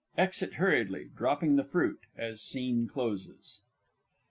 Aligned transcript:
[_Exit 0.17 0.53
hurriedly, 0.53 1.11
dropping 1.15 1.57
the 1.57 1.63
fruit, 1.63 1.99
as 2.17 2.41
Scene 2.41 2.87
closes. 2.87 3.61